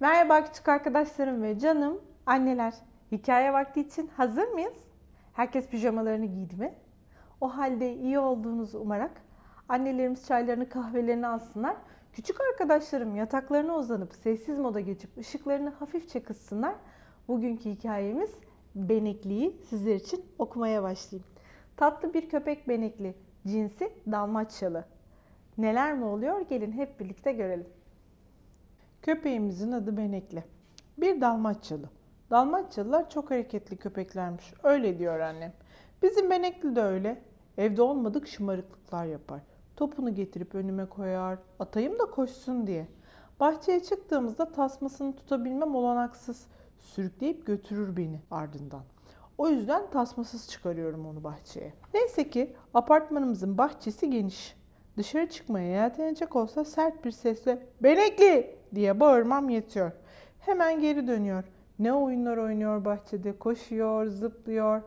Merhaba 0.00 0.44
küçük 0.44 0.68
arkadaşlarım 0.68 1.42
ve 1.42 1.58
canım 1.58 2.00
anneler. 2.26 2.74
Hikaye 3.12 3.52
vakti 3.52 3.80
için 3.80 4.06
hazır 4.06 4.48
mıyız? 4.48 4.74
Herkes 5.32 5.68
pijamalarını 5.68 6.26
giydi 6.26 6.56
mi? 6.56 6.74
O 7.40 7.48
halde 7.56 7.94
iyi 7.94 8.18
olduğunuzu 8.18 8.78
umarak 8.78 9.10
annelerimiz 9.68 10.26
çaylarını 10.26 10.68
kahvelerini 10.68 11.26
alsınlar. 11.26 11.76
Küçük 12.12 12.40
arkadaşlarım 12.40 13.16
yataklarına 13.16 13.76
uzanıp 13.76 14.14
sessiz 14.14 14.58
moda 14.58 14.80
geçip 14.80 15.18
ışıklarını 15.18 15.70
hafifçe 15.70 16.22
kıssınlar. 16.22 16.74
Bugünkü 17.28 17.70
hikayemiz 17.70 18.30
Benekli'yi 18.74 19.62
sizler 19.68 19.94
için 19.94 20.24
okumaya 20.38 20.82
başlayayım. 20.82 21.28
Tatlı 21.76 22.14
bir 22.14 22.28
köpek 22.28 22.68
benekli, 22.68 23.14
cinsi 23.46 23.92
Dalmaçyalı. 24.10 24.84
Neler 25.58 25.94
mi 25.94 26.04
oluyor? 26.04 26.40
Gelin 26.40 26.72
hep 26.72 27.00
birlikte 27.00 27.32
görelim. 27.32 27.79
Köpeğimizin 29.02 29.72
adı 29.72 29.96
Benekli. 29.96 30.44
Bir 30.98 31.20
Dalmaçyalı. 31.20 31.90
Dalmaçyalılar 32.30 33.10
çok 33.10 33.30
hareketli 33.30 33.76
köpeklermiş. 33.76 34.54
Öyle 34.62 34.98
diyor 34.98 35.20
annem. 35.20 35.52
Bizim 36.02 36.30
Benekli 36.30 36.76
de 36.76 36.82
öyle. 36.82 37.22
Evde 37.58 37.82
olmadık 37.82 38.28
şımarıklıklar 38.28 39.04
yapar. 39.04 39.40
Topunu 39.76 40.14
getirip 40.14 40.54
önüme 40.54 40.86
koyar. 40.86 41.38
Atayım 41.58 41.98
da 41.98 42.04
koşsun 42.04 42.66
diye. 42.66 42.88
Bahçeye 43.40 43.82
çıktığımızda 43.82 44.52
tasmasını 44.52 45.16
tutabilmem 45.16 45.74
olanaksız. 45.74 46.46
Sürükleyip 46.78 47.46
götürür 47.46 47.96
beni 47.96 48.20
ardından. 48.30 48.82
O 49.38 49.48
yüzden 49.48 49.90
tasmasız 49.90 50.48
çıkarıyorum 50.48 51.06
onu 51.06 51.24
bahçeye. 51.24 51.72
Neyse 51.94 52.30
ki 52.30 52.56
apartmanımızın 52.74 53.58
bahçesi 53.58 54.10
geniş. 54.10 54.56
Dışarı 54.96 55.28
çıkmaya 55.28 55.68
yeltenecek 55.68 56.36
olsa 56.36 56.64
sert 56.64 57.04
bir 57.04 57.10
sesle 57.10 57.66
"Benekli!" 57.80 58.59
Diye 58.74 59.00
bağırmam 59.00 59.48
yetiyor. 59.48 59.92
Hemen 60.40 60.80
geri 60.80 61.06
dönüyor. 61.06 61.44
Ne 61.78 61.92
oyunlar 61.92 62.36
oynuyor 62.36 62.84
bahçede, 62.84 63.38
koşuyor, 63.38 64.06
zıplıyor. 64.06 64.82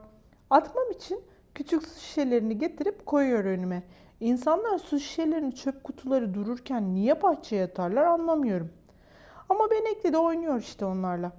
Atmam 0.50 0.92
için 0.92 1.22
küçük 1.56 1.88
su 1.88 2.00
şişelerini 2.00 2.58
getirip 2.58 3.06
koyuyor 3.06 3.46
önüme. 3.46 3.84
İnsanlar 4.20 4.78
su 4.78 5.00
şişelerini 5.00 5.56
çöp 5.56 5.84
kutuları 5.84 6.34
dururken 6.34 6.96
niye 6.96 7.22
bahçeye 7.22 7.64
atarlar 7.64 8.04
anlamıyorum. 8.04 8.70
Ama 9.50 9.72
Benekli 9.72 10.14
de 10.14 10.18
oynuyor 10.18 10.60
işte 10.60 10.86
onlarla. 10.86 11.32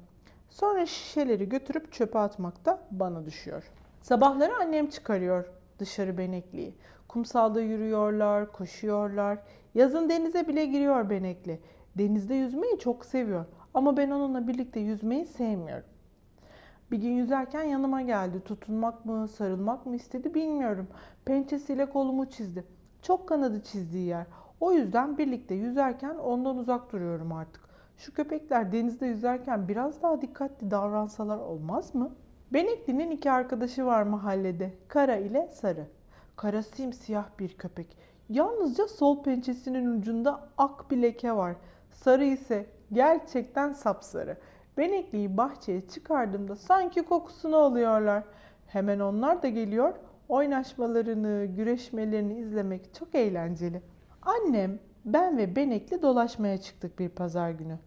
Sonra 0.50 0.86
şişeleri 0.86 1.48
götürüp 1.48 1.92
çöpe 1.92 2.18
atmak 2.18 2.64
da 2.64 2.78
bana 2.90 3.26
düşüyor. 3.26 3.70
Sabahları 4.02 4.56
annem 4.56 4.86
çıkarıyor 4.86 5.44
dışarı 5.78 6.18
Benekli'yi. 6.18 6.74
Kumsalda 7.08 7.60
yürüyorlar, 7.60 8.52
koşuyorlar. 8.52 9.38
Yazın 9.74 10.08
denize 10.08 10.48
bile 10.48 10.66
giriyor 10.66 11.10
Benekli. 11.10 11.60
Denizde 11.98 12.34
yüzmeyi 12.34 12.78
çok 12.78 13.04
seviyor. 13.04 13.44
Ama 13.74 13.96
ben 13.96 14.10
onunla 14.10 14.48
birlikte 14.48 14.80
yüzmeyi 14.80 15.26
sevmiyorum. 15.26 15.86
Bir 16.90 16.98
gün 16.98 17.12
yüzerken 17.12 17.62
yanıma 17.62 18.02
geldi. 18.02 18.40
Tutunmak 18.44 19.04
mı, 19.04 19.28
sarılmak 19.28 19.86
mı 19.86 19.96
istedi 19.96 20.34
bilmiyorum. 20.34 20.88
Pençesiyle 21.24 21.90
kolumu 21.90 22.30
çizdi. 22.30 22.64
Çok 23.02 23.28
kanadı 23.28 23.62
çizdiği 23.62 24.06
yer. 24.06 24.26
O 24.60 24.72
yüzden 24.72 25.18
birlikte 25.18 25.54
yüzerken 25.54 26.14
ondan 26.14 26.56
uzak 26.58 26.92
duruyorum 26.92 27.32
artık. 27.32 27.64
Şu 27.96 28.14
köpekler 28.14 28.72
denizde 28.72 29.06
yüzerken 29.06 29.68
biraz 29.68 30.02
daha 30.02 30.20
dikkatli 30.20 30.70
davransalar 30.70 31.38
olmaz 31.38 31.94
mı? 31.94 32.14
Benekli'nin 32.52 33.10
iki 33.10 33.30
arkadaşı 33.30 33.86
var 33.86 34.02
mahallede. 34.02 34.72
Kara 34.88 35.16
ile 35.16 35.48
Sarı. 35.52 35.86
Kara 36.36 36.62
simsiyah 36.62 37.24
bir 37.38 37.56
köpek. 37.56 37.96
Yalnızca 38.28 38.88
sol 38.88 39.22
pençesinin 39.22 39.98
ucunda 39.98 40.48
ak 40.58 40.90
bir 40.90 41.02
leke 41.02 41.32
var. 41.32 41.56
Sarı 41.94 42.24
ise 42.24 42.66
gerçekten 42.92 43.72
sapsarı. 43.72 44.36
Benekli'yi 44.76 45.36
bahçeye 45.36 45.88
çıkardığımda 45.88 46.56
sanki 46.56 47.02
kokusunu 47.02 47.56
alıyorlar. 47.56 48.24
Hemen 48.66 49.00
onlar 49.00 49.42
da 49.42 49.48
geliyor. 49.48 49.94
Oynaşmalarını, 50.28 51.44
güreşmelerini 51.56 52.38
izlemek 52.38 52.94
çok 52.94 53.14
eğlenceli. 53.14 53.82
Annem, 54.22 54.78
ben 55.04 55.38
ve 55.38 55.56
Benekli 55.56 56.02
dolaşmaya 56.02 56.60
çıktık 56.60 56.98
bir 56.98 57.08
pazar 57.08 57.50
günü. 57.50 57.78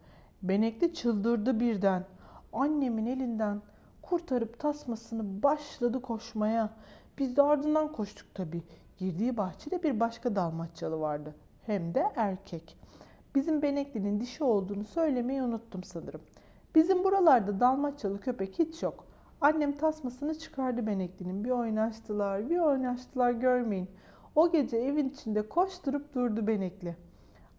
Benekli 0.42 0.94
çıldırdı 0.94 1.60
birden. 1.60 2.06
Annemin 2.54 3.06
elinden 3.06 3.62
kurtarıp 4.02 4.60
tasmasını 4.60 5.44
başladı 5.44 6.02
koşmaya. 6.02 6.70
Biz 7.18 7.38
de 7.38 7.42
ardından 7.42 7.92
koştuk 7.92 8.36
tabii. 8.36 8.64
Girdiği 8.98 9.38
bahçede 9.38 9.84
bir 9.84 10.00
başka 10.00 10.36
dalmaçyalı 10.36 11.00
vardı. 11.00 11.36
Hem 11.66 11.94
de 11.94 12.12
erkek. 12.16 12.78
Bizim 13.36 13.62
Benekli'nin 13.62 14.20
dişi 14.20 14.44
olduğunu 14.44 14.84
söylemeyi 14.84 15.42
unuttum 15.44 15.84
sanırım. 15.84 16.22
Bizim 16.76 17.04
buralarda 17.04 17.60
dalmaçyalı 17.60 18.20
köpek 18.20 18.60
hiç 18.60 18.84
yok. 18.84 19.06
Annem 19.42 19.72
tasmasını 19.72 20.38
çıkardı 20.38 20.88
Benekli'nin. 20.88 21.44
Bir 21.44 21.50
oynaştılar, 21.50 22.50
bir 22.50 22.58
oynaştılar 22.58 23.32
görmeyin. 23.32 23.90
O 24.36 24.52
gece 24.52 24.78
evin 24.78 25.10
içinde 25.10 25.50
koşturup 25.50 26.14
durdu 26.16 26.48
Benekli. 26.48 26.96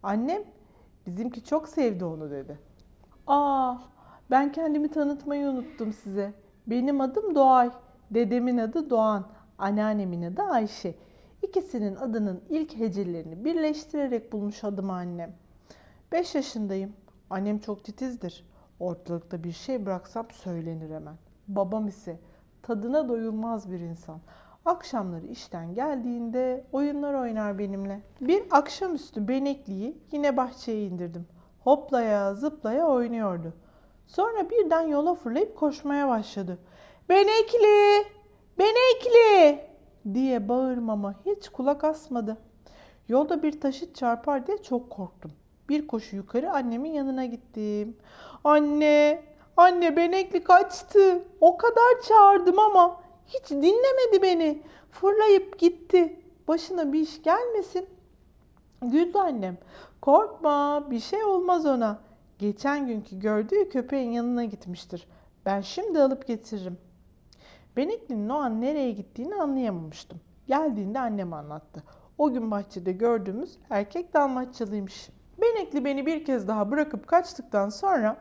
Annem 0.03 0.43
bizimki 1.07 1.43
çok 1.43 1.69
sevdi 1.69 2.05
onu 2.05 2.31
dedi. 2.31 2.59
Aa, 3.27 3.75
ben 4.31 4.51
kendimi 4.51 4.91
tanıtmayı 4.91 5.47
unuttum 5.47 5.93
size. 5.93 6.33
Benim 6.67 7.01
adım 7.01 7.35
Doğay. 7.35 7.71
Dedemin 8.11 8.57
adı 8.57 8.89
Doğan. 8.89 9.25
Anneannemin 9.57 10.21
adı 10.21 10.41
Ayşe. 10.41 10.95
İkisinin 11.41 11.95
adının 11.95 12.41
ilk 12.49 12.75
hecelerini 12.77 13.45
birleştirerek 13.45 14.33
bulmuş 14.33 14.63
adım 14.63 14.89
annem. 14.89 15.33
5 16.11 16.35
yaşındayım. 16.35 16.93
Annem 17.29 17.59
çok 17.59 17.83
titizdir. 17.83 18.45
Ortalıkta 18.79 19.43
bir 19.43 19.51
şey 19.51 19.85
bıraksam 19.85 20.27
söylenir 20.31 20.89
hemen. 20.89 21.15
Babam 21.47 21.87
ise 21.87 22.19
tadına 22.61 23.09
doyulmaz 23.09 23.71
bir 23.71 23.79
insan. 23.79 24.19
Akşamları 24.65 25.25
işten 25.27 25.73
geldiğinde 25.73 26.65
oyunlar 26.71 27.13
oynar 27.13 27.59
benimle. 27.59 28.01
Bir 28.21 28.43
akşamüstü 28.51 29.27
benekliyi 29.27 29.97
yine 30.11 30.37
bahçeye 30.37 30.85
indirdim. 30.85 31.27
Hoplaya 31.59 32.33
zıplaya 32.33 32.87
oynuyordu. 32.87 33.53
Sonra 34.07 34.49
birden 34.49 34.81
yola 34.81 35.15
fırlayıp 35.15 35.57
koşmaya 35.57 36.07
başladı. 36.07 36.57
Benekli! 37.09 38.05
Benekli! 38.59 39.59
diye 40.13 40.49
bağırmama 40.49 41.15
hiç 41.25 41.49
kulak 41.49 41.83
asmadı. 41.83 42.37
Yolda 43.07 43.43
bir 43.43 43.61
taşıt 43.61 43.95
çarpar 43.95 44.47
diye 44.47 44.63
çok 44.63 44.89
korktum. 44.89 45.31
Bir 45.69 45.87
koşu 45.87 46.15
yukarı 46.15 46.51
annemin 46.51 46.91
yanına 46.91 47.25
gittim. 47.25 47.97
Anne, 48.43 49.23
anne 49.57 49.97
benekli 49.97 50.43
kaçtı. 50.43 51.23
O 51.41 51.57
kadar 51.57 52.01
çağırdım 52.07 52.59
ama 52.59 53.01
hiç 53.27 53.49
dinlemedi 53.49 54.21
beni. 54.21 54.61
Fırlayıp 54.91 55.59
gitti. 55.59 56.19
Başına 56.47 56.93
bir 56.93 56.99
iş 56.99 57.23
gelmesin. 57.23 57.89
Güldü 58.81 59.17
annem. 59.17 59.57
Korkma 60.01 60.87
bir 60.91 60.99
şey 60.99 61.23
olmaz 61.23 61.65
ona. 61.65 61.99
Geçen 62.39 62.87
günkü 62.87 63.19
gördüğü 63.19 63.69
köpeğin 63.69 64.11
yanına 64.11 64.45
gitmiştir. 64.45 65.07
Ben 65.45 65.61
şimdi 65.61 66.01
alıp 66.01 66.27
getiririm. 66.27 66.77
Benekli'nin 67.77 68.29
o 68.29 68.35
an 68.35 68.61
nereye 68.61 68.91
gittiğini 68.91 69.35
anlayamamıştım. 69.35 70.19
Geldiğinde 70.47 70.99
annem 70.99 71.33
anlattı. 71.33 71.83
O 72.17 72.33
gün 72.33 72.51
bahçede 72.51 72.91
gördüğümüz 72.91 73.57
erkek 73.69 74.13
dalmaçyalıymış. 74.13 75.09
Benekli 75.41 75.85
beni 75.85 76.05
bir 76.05 76.25
kez 76.25 76.47
daha 76.47 76.71
bırakıp 76.71 77.07
kaçtıktan 77.07 77.69
sonra 77.69 78.17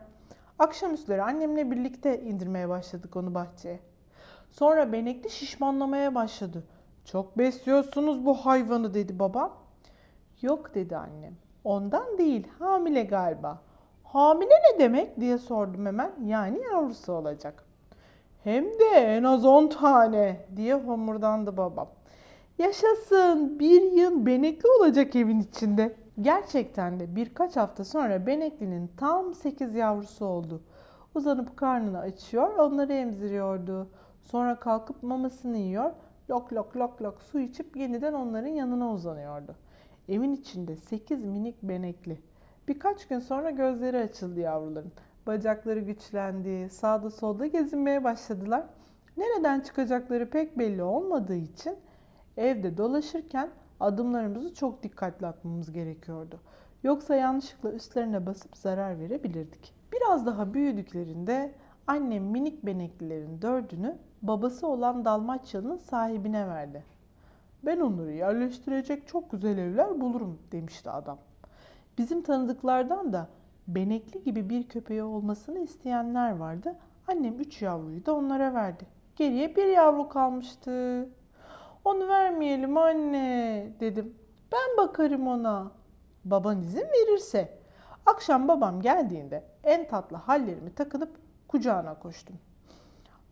akşamüstleri 0.58 1.22
annemle 1.22 1.70
birlikte 1.70 2.20
indirmeye 2.20 2.68
başladık 2.68 3.16
onu 3.16 3.34
bahçeye. 3.34 3.80
Sonra 4.50 4.92
Benekli 4.92 5.30
şişmanlamaya 5.30 6.14
başladı. 6.14 6.64
Çok 7.04 7.38
besliyorsunuz 7.38 8.26
bu 8.26 8.34
hayvanı 8.34 8.94
dedi 8.94 9.18
babam. 9.18 9.52
Yok 10.42 10.74
dedi 10.74 10.96
annem. 10.96 11.36
Ondan 11.64 12.18
değil 12.18 12.46
hamile 12.58 13.02
galiba. 13.02 13.58
Hamile 14.04 14.50
ne 14.50 14.78
demek 14.78 15.20
diye 15.20 15.38
sordum 15.38 15.86
hemen. 15.86 16.12
Yani 16.24 16.60
yavrusu 16.72 17.12
olacak. 17.12 17.64
Hem 18.44 18.64
de 18.64 18.88
en 18.94 19.22
az 19.22 19.44
10 19.44 19.66
tane 19.68 20.46
diye 20.56 20.74
homurdandı 20.74 21.56
babam. 21.56 21.88
Yaşasın 22.58 23.58
bir 23.58 23.92
yıl 23.92 24.26
benekli 24.26 24.68
olacak 24.68 25.16
evin 25.16 25.40
içinde. 25.40 25.96
Gerçekten 26.20 27.00
de 27.00 27.16
birkaç 27.16 27.56
hafta 27.56 27.84
sonra 27.84 28.26
Benekli'nin 28.26 28.90
tam 28.96 29.34
8 29.34 29.74
yavrusu 29.74 30.24
oldu. 30.24 30.62
Uzanıp 31.14 31.56
karnını 31.56 31.98
açıyor, 31.98 32.56
onları 32.56 32.92
emziriyordu. 32.92 33.88
Sonra 34.22 34.60
kalkıp 34.60 35.02
mamasını 35.02 35.56
yiyor, 35.56 35.92
lok 36.30 36.52
lok 36.52 36.76
lok 36.76 37.02
lok 37.02 37.22
su 37.22 37.40
içip 37.40 37.76
yeniden 37.76 38.12
onların 38.12 38.48
yanına 38.48 38.92
uzanıyordu. 38.92 39.56
Evin 40.08 40.32
içinde 40.32 40.76
8 40.76 41.24
minik 41.24 41.62
benekli. 41.62 42.20
Birkaç 42.68 43.08
gün 43.08 43.18
sonra 43.18 43.50
gözleri 43.50 43.98
açıldı 43.98 44.40
yavruların. 44.40 44.92
Bacakları 45.26 45.80
güçlendi, 45.80 46.70
sağda 46.70 47.10
solda 47.10 47.46
gezinmeye 47.46 48.04
başladılar. 48.04 48.64
Nereden 49.16 49.60
çıkacakları 49.60 50.30
pek 50.30 50.58
belli 50.58 50.82
olmadığı 50.82 51.36
için 51.36 51.76
evde 52.36 52.76
dolaşırken 52.76 53.50
adımlarımızı 53.80 54.54
çok 54.54 54.82
dikkatli 54.82 55.26
atmamız 55.26 55.72
gerekiyordu. 55.72 56.40
Yoksa 56.82 57.14
yanlışlıkla 57.16 57.72
üstlerine 57.72 58.26
basıp 58.26 58.56
zarar 58.56 58.98
verebilirdik. 58.98 59.74
Bir 59.92 59.98
Biraz 60.08 60.26
daha 60.26 60.54
büyüdüklerinde 60.54 61.54
annem 61.86 62.24
minik 62.24 62.66
beneklilerin 62.66 63.42
dördünü 63.42 63.98
babası 64.22 64.66
olan 64.66 65.04
Dalmaçyalı'nın 65.04 65.76
sahibine 65.76 66.48
verdi. 66.48 66.84
Ben 67.62 67.80
onları 67.80 68.12
yerleştirecek 68.12 69.08
çok 69.08 69.30
güzel 69.30 69.58
evler 69.58 70.00
bulurum 70.00 70.38
demişti 70.52 70.90
adam. 70.90 71.18
Bizim 71.98 72.22
tanıdıklardan 72.22 73.12
da 73.12 73.28
benekli 73.66 74.24
gibi 74.24 74.50
bir 74.50 74.68
köpeği 74.68 75.02
olmasını 75.02 75.58
isteyenler 75.58 76.36
vardı. 76.36 76.76
Annem 77.08 77.40
üç 77.40 77.62
yavruyu 77.62 78.06
da 78.06 78.14
onlara 78.14 78.54
verdi. 78.54 78.86
Geriye 79.16 79.56
bir 79.56 79.66
yavru 79.66 80.08
kalmıştı. 80.08 81.08
Onu 81.88 82.08
vermeyelim 82.08 82.76
anne 82.76 83.66
dedim. 83.80 84.14
Ben 84.52 84.86
bakarım 84.86 85.28
ona. 85.28 85.72
Baban 86.24 86.62
izin 86.62 86.86
verirse. 86.86 87.58
Akşam 88.06 88.48
babam 88.48 88.80
geldiğinde 88.80 89.44
en 89.64 89.88
tatlı 89.88 90.16
hallerimi 90.16 90.74
takınıp 90.74 91.10
kucağına 91.48 91.98
koştum. 91.98 92.36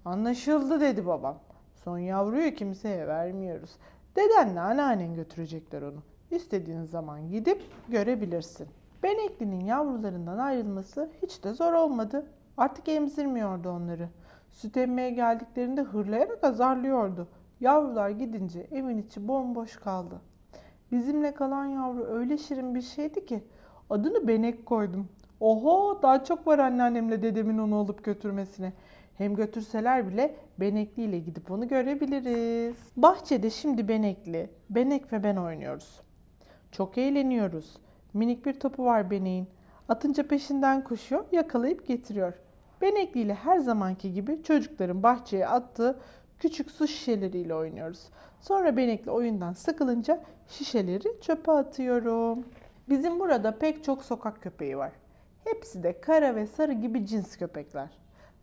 Anlaşıldı 0.05 0.81
dedi 0.81 1.07
babam. 1.07 1.39
Son 1.75 1.99
yavruyu 1.99 2.55
kimseye 2.55 3.07
vermiyoruz. 3.07 3.71
Dedenle 4.17 4.61
anneannen 4.61 5.15
götürecekler 5.15 5.83
onu. 5.83 6.03
İstediğin 6.31 6.85
zaman 6.85 7.31
gidip 7.31 7.63
görebilirsin. 7.89 8.69
Benekli'nin 9.03 9.65
yavrularından 9.65 10.39
ayrılması 10.39 11.11
hiç 11.23 11.45
de 11.45 11.55
zor 11.55 11.73
olmadı. 11.73 12.27
Artık 12.57 12.89
emzirmiyordu 12.89 13.71
onları. 13.71 14.09
Süt 14.51 14.77
emmeye 14.77 15.11
geldiklerinde 15.11 15.83
hırlayarak 15.83 16.45
azarlıyordu. 16.45 17.29
Yavrular 17.61 18.11
gidince 18.11 18.67
evin 18.73 18.99
içi 18.99 19.29
bomboş 19.29 19.77
kaldı. 19.77 20.21
Bizimle 20.93 21.35
kalan 21.35 21.65
yavru 21.67 22.05
öyle 22.05 22.39
şirin 22.39 22.75
bir 22.75 22.83
şeydi 22.83 23.27
ki 23.27 23.45
adını 23.91 24.29
Benek 24.29 24.67
koydum. 24.67 25.09
Oho 25.41 26.03
daha 26.03 26.25
çok 26.25 26.47
var 26.47 26.59
anneannemle 26.59 27.23
dedemin 27.23 27.59
onu 27.59 27.77
alıp 27.77 28.05
götürmesine. 28.05 28.73
Hem 29.19 29.37
götürseler 29.37 30.09
bile 30.09 30.37
Benekli 30.61 31.03
ile 31.03 31.19
gidip 31.19 31.51
onu 31.51 31.69
görebiliriz. 31.69 32.77
Bahçede 32.97 33.51
şimdi 33.51 33.89
Benekli, 33.89 34.51
Benek 34.71 35.13
ve 35.13 35.25
ben 35.25 35.37
oynuyoruz. 35.37 36.01
Çok 36.73 36.99
eğleniyoruz. 36.99 37.77
Minik 38.15 38.47
bir 38.47 38.61
topu 38.61 38.85
var 38.85 39.11
Benek'in. 39.11 39.49
Atınca 39.89 40.29
peşinden 40.29 40.85
koşuyor, 40.85 41.25
yakalayıp 41.33 41.87
getiriyor. 41.87 42.33
Benekli 42.81 43.21
ile 43.21 43.35
her 43.35 43.59
zamanki 43.59 44.15
gibi 44.15 44.43
çocukların 44.43 45.03
bahçeye 45.03 45.47
attığı 45.47 45.99
küçük 46.39 46.71
su 46.71 46.87
şişeleriyle 46.87 47.55
oynuyoruz. 47.55 48.09
Sonra 48.41 48.77
Benekli 48.77 49.11
oyundan 49.11 49.53
sıkılınca 49.53 50.23
şişeleri 50.49 51.21
çöpe 51.21 51.53
atıyorum. 51.53 52.45
Bizim 52.89 53.21
burada 53.21 53.59
pek 53.59 53.85
çok 53.85 54.05
sokak 54.05 54.43
köpeği 54.43 54.79
var. 54.79 54.93
Hepsi 55.45 55.83
de 55.83 56.01
kara 56.01 56.37
ve 56.37 56.47
sarı 56.47 56.73
gibi 56.73 57.07
cins 57.07 57.37
köpekler. 57.37 57.89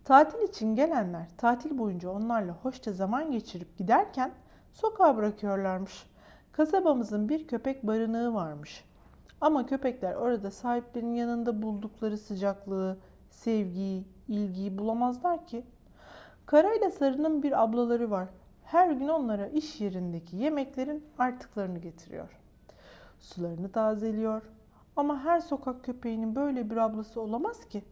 Tatil 0.03 0.47
için 0.47 0.75
gelenler 0.75 1.27
tatil 1.37 1.77
boyunca 1.77 2.09
onlarla 2.09 2.53
hoşça 2.53 2.93
zaman 2.93 3.31
geçirip 3.31 3.77
giderken 3.77 4.31
sokağa 4.73 5.17
bırakıyorlarmış. 5.17 6.05
Kasabamızın 6.51 7.29
bir 7.29 7.47
köpek 7.47 7.87
barınağı 7.87 8.33
varmış. 8.33 8.85
Ama 9.41 9.65
köpekler 9.65 10.15
orada 10.15 10.51
sahiplerinin 10.51 11.15
yanında 11.15 11.61
buldukları 11.61 12.17
sıcaklığı, 12.17 12.97
sevgiyi, 13.29 14.07
ilgiyi 14.27 14.77
bulamazlar 14.77 15.47
ki. 15.47 15.65
Kara 16.45 16.73
ile 16.73 16.91
Sarı'nın 16.91 17.43
bir 17.43 17.63
ablaları 17.63 18.11
var. 18.11 18.27
Her 18.63 18.91
gün 18.91 19.07
onlara 19.07 19.47
iş 19.47 19.81
yerindeki 19.81 20.37
yemeklerin 20.37 21.05
artıklarını 21.17 21.79
getiriyor. 21.79 22.39
Sularını 23.19 23.71
tazeliyor. 23.71 24.41
Ama 24.95 25.23
her 25.23 25.39
sokak 25.39 25.83
köpeğinin 25.83 26.35
böyle 26.35 26.69
bir 26.69 26.77
ablası 26.77 27.21
olamaz 27.21 27.65
ki. 27.65 27.83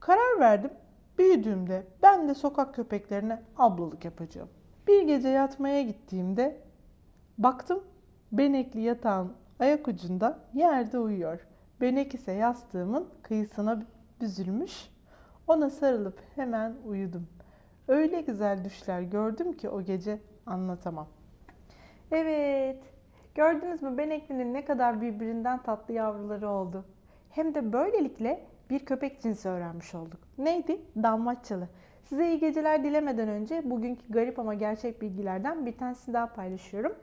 Karar 0.00 0.40
verdim. 0.40 0.70
Büyüdüğümde 1.18 1.86
ben 2.02 2.28
de 2.28 2.34
sokak 2.34 2.74
köpeklerine 2.74 3.42
ablalık 3.58 4.04
yapacağım. 4.04 4.48
Bir 4.88 5.02
gece 5.02 5.28
yatmaya 5.28 5.82
gittiğimde 5.82 6.60
baktım 7.38 7.84
benekli 8.32 8.80
yatağın 8.80 9.32
ayak 9.58 9.88
ucunda 9.88 10.38
yerde 10.54 10.98
uyuyor. 10.98 11.46
Benek 11.80 12.14
ise 12.14 12.32
yastığımın 12.32 13.08
kıyısına 13.22 13.82
büzülmüş. 14.20 14.88
Ona 15.46 15.70
sarılıp 15.70 16.18
hemen 16.34 16.74
uyudum. 16.86 17.26
Öyle 17.90 18.20
güzel 18.20 18.64
düşler 18.64 19.00
gördüm 19.02 19.52
ki 19.52 19.68
o 19.68 19.82
gece 19.82 20.18
anlatamam. 20.46 21.08
Evet, 22.10 22.82
gördünüz 23.34 23.82
mü 23.82 23.98
Benekli'nin 23.98 24.54
ne 24.54 24.64
kadar 24.64 25.00
birbirinden 25.00 25.62
tatlı 25.62 25.94
yavruları 25.94 26.48
oldu. 26.48 26.84
Hem 27.30 27.54
de 27.54 27.72
böylelikle 27.72 28.46
bir 28.70 28.84
köpek 28.84 29.22
cinsi 29.22 29.48
öğrenmiş 29.48 29.94
olduk. 29.94 30.20
Neydi? 30.38 30.80
Dalmaçyalı. 31.02 31.68
Size 32.04 32.28
iyi 32.28 32.38
geceler 32.38 32.84
dilemeden 32.84 33.28
önce 33.28 33.70
bugünkü 33.70 34.12
garip 34.12 34.38
ama 34.38 34.54
gerçek 34.54 35.02
bilgilerden 35.02 35.66
bir 35.66 35.78
tanesini 35.78 36.14
daha 36.14 36.26
paylaşıyorum. 36.26 36.94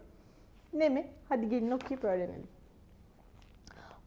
Ne 0.74 0.90
mi? 0.90 1.08
Hadi 1.30 1.50
gelin 1.50 1.72
okuyup 1.72 2.04
öğrenelim. 2.04 2.48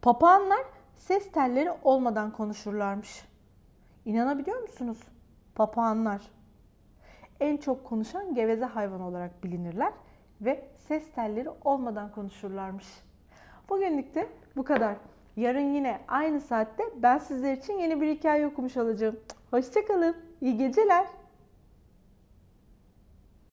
Papağanlar 0.03 0.63
ses 0.97 1.33
telleri 1.33 1.71
olmadan 1.85 2.31
konuşurlarmış. 2.31 3.25
İnanabiliyor 4.05 4.61
musunuz? 4.61 4.99
Papağanlar 5.55 6.40
en 7.41 7.57
çok 7.57 7.85
konuşan 7.85 8.35
geveze 8.35 8.65
hayvan 8.65 9.01
olarak 9.01 9.45
bilinirler 9.45 9.93
ve 10.41 10.65
ses 10.77 11.13
telleri 11.13 11.49
olmadan 11.65 12.13
konuşurlarmış. 12.13 12.87
Bugünlük 13.69 14.15
de 14.15 14.29
bu 14.57 14.65
kadar. 14.65 14.97
Yarın 15.37 15.75
yine 15.75 16.01
aynı 16.09 16.41
saatte 16.41 16.83
ben 16.97 17.19
sizler 17.19 17.57
için 17.57 17.79
yeni 17.79 18.01
bir 18.01 18.15
hikaye 18.15 18.47
okumuş 18.47 18.77
olacağım. 18.77 19.17
Hoşçakalın. 19.51 20.17
İyi 20.41 20.57
geceler. 20.57 21.07